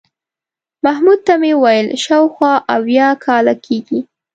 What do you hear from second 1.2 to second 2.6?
ته مې وویل شاوخوا